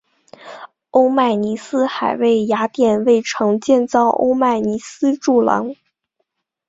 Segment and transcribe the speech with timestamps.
[0.89, 5.75] 欧迈尼斯还为雅典卫城建造欧迈尼斯柱廊。